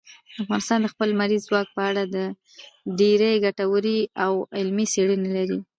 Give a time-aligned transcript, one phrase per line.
[0.43, 2.01] افغانستان د خپل لمریز ځواک په اړه
[2.99, 5.59] ډېرې ګټورې او علمي څېړنې لري.